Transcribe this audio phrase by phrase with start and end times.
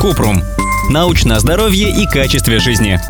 [0.00, 0.42] Купрум.
[0.90, 3.00] Научное здоровье и качестве жизни.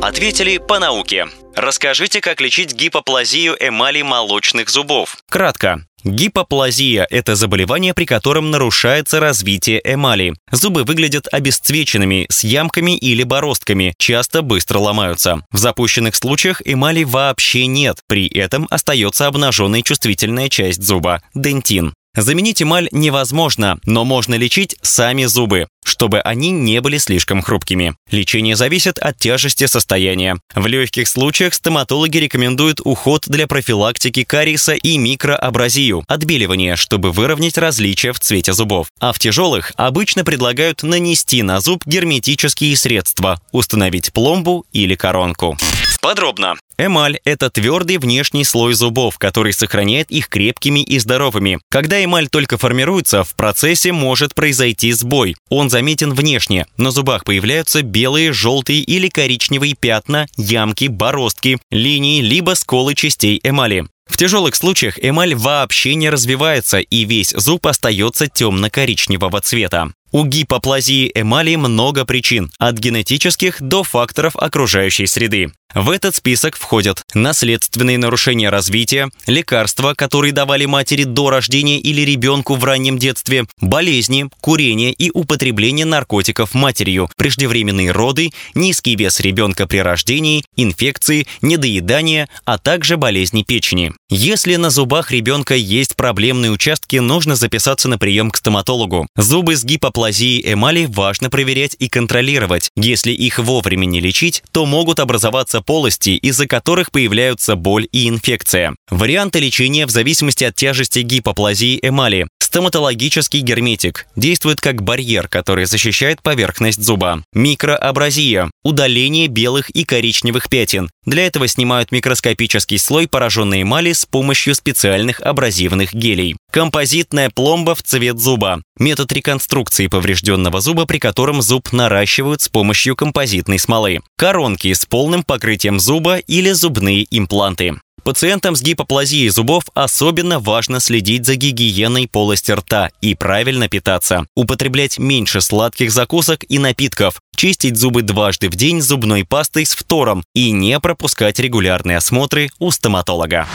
[0.00, 1.26] Ответили по науке.
[1.56, 5.16] Расскажите, как лечить гипоплазию эмали молочных зубов.
[5.30, 5.86] Кратко.
[6.04, 10.34] Гипоплазия– это заболевание, при котором нарушается развитие эмали.
[10.52, 15.40] Зубы выглядят обесцвеченными, с ямками или бороздками, часто быстро ломаются.
[15.50, 21.94] В запущенных случаях эмали вообще нет, при этом остается обнаженная чувствительная часть зуба– дентин.
[22.16, 27.96] Заменить эмаль невозможно, но можно лечить сами зубы, чтобы они не были слишком хрупкими.
[28.10, 30.38] Лечение зависит от тяжести состояния.
[30.54, 38.12] В легких случаях стоматологи рекомендуют уход для профилактики кариеса и микроабразию, отбеливание, чтобы выровнять различия
[38.12, 38.86] в цвете зубов.
[39.00, 45.58] А в тяжелых обычно предлагают нанести на зуб герметические средства, установить пломбу или коронку.
[46.00, 46.54] Подробно.
[46.76, 51.60] Эмаль– это твердый внешний слой зубов, который сохраняет их крепкими и здоровыми.
[51.70, 55.36] Когда эмаль только формируется, в процессе может произойти сбой.
[55.48, 56.66] Он заметен внешне.
[56.76, 63.86] На зубах появляются белые, желтые или коричневые пятна, ямки, бороздки, линии либо сколы частей эмали.
[64.06, 69.92] В тяжелых случаях эмаль вообще не развивается, и весь зуб остается темно-коричневого цвета.
[70.14, 75.50] У гипоплазии эмали много причин, от генетических до факторов окружающей среды.
[75.74, 82.54] В этот список входят наследственные нарушения развития, лекарства, которые давали матери до рождения или ребенку
[82.54, 89.78] в раннем детстве, болезни, курение и употребление наркотиков матерью, преждевременные роды, низкий вес ребенка при
[89.78, 93.92] рождении, инфекции, недоедание, а также болезни печени.
[94.10, 99.06] Если на зубах ребенка есть проблемные участки, нужно записаться на прием к стоматологу.
[99.16, 102.70] Зубы с гипоплазией эмали важно проверять и контролировать.
[102.76, 108.74] Если их вовремя не лечить, то могут образоваться полости, из-за которых появляются боль и инфекция.
[108.90, 112.26] Варианты лечения в зависимости от тяжести гипоплазии эмали.
[112.54, 117.24] Стоматологический герметик действует как барьер, который защищает поверхность зуба.
[117.32, 120.88] Микроабразия– удаление белых и коричневых пятен.
[121.04, 126.36] Для этого снимают микроскопический слой пораженной эмали с помощью специальных абразивных гелей.
[126.50, 128.62] Композитная пломба в цвет зуба.
[128.78, 134.00] Метод реконструкции поврежденного зуба, при котором зуб наращивают с помощью композитной смолы.
[134.16, 137.74] Коронки с полным покрытием зуба или зубные импланты.
[138.04, 144.98] Пациентам с гипоплазией зубов особенно важно следить за гигиеной полости рта и правильно питаться, употреблять
[144.98, 150.50] меньше сладких закусок и напитков, чистить зубы дважды в день зубной пастой с фтором и
[150.50, 153.46] не пропускать регулярные осмотры у стоматолога.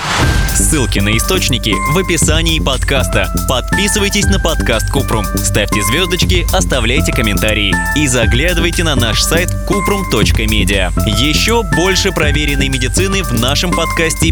[0.56, 3.32] Ссылки на источники в описании подкаста.
[3.48, 10.92] Подписывайтесь на подкаст Купрум, ставьте звездочки, оставляйте комментарии и заглядывайте на наш сайт kuprum.media.
[11.18, 14.32] Еще больше проверенной медицины в нашем подкасте